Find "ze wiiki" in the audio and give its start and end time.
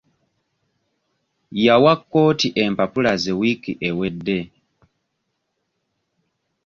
3.23-3.71